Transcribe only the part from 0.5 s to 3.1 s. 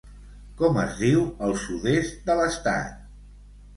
Com es diu al sud-est de l'estat?